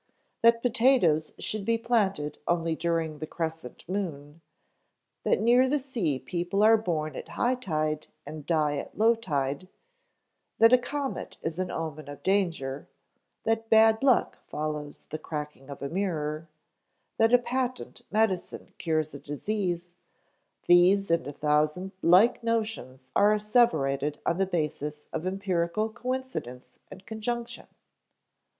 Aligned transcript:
That 0.41 0.63
potatoes 0.63 1.33
should 1.37 1.63
be 1.63 1.77
planted 1.77 2.39
only 2.47 2.73
during 2.73 3.19
the 3.19 3.27
crescent 3.27 3.87
moon, 3.87 4.41
that 5.23 5.39
near 5.39 5.69
the 5.69 5.77
sea 5.77 6.17
people 6.17 6.63
are 6.63 6.75
born 6.75 7.15
at 7.15 7.27
high 7.37 7.53
tide 7.53 8.07
and 8.25 8.43
die 8.43 8.77
at 8.77 8.97
low 8.97 9.13
tide, 9.13 9.67
that 10.57 10.73
a 10.73 10.77
comet 10.79 11.37
is 11.43 11.59
an 11.59 11.69
omen 11.69 12.09
of 12.09 12.23
danger, 12.23 12.87
that 13.43 13.69
bad 13.69 14.01
luck 14.01 14.39
follows 14.49 15.05
the 15.05 15.19
cracking 15.19 15.69
of 15.69 15.83
a 15.83 15.87
mirror, 15.89 16.49
that 17.17 17.31
a 17.31 17.37
patent 17.37 18.01
medicine 18.09 18.73
cures 18.79 19.13
a 19.13 19.19
disease 19.19 19.89
these 20.65 21.11
and 21.11 21.27
a 21.27 21.31
thousand 21.31 21.91
like 22.01 22.41
notions 22.41 23.11
are 23.15 23.31
asseverated 23.33 24.17
on 24.25 24.39
the 24.39 24.47
basis 24.47 25.05
of 25.13 25.27
empirical 25.27 25.89
coincidence 25.89 26.79
and 26.89 27.05
conjunction. 27.05 27.67